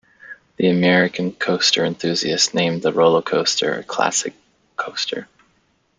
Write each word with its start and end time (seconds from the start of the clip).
The 0.55 0.67
American 0.69 1.31
Coaster 1.31 1.85
Enthusiasts 1.85 2.55
named 2.55 2.81
the 2.81 2.91
Rollo 2.91 3.21
Coaster 3.21 3.71
a 3.75 3.83
"Classic 3.83 4.33
Coaster". 4.75 5.27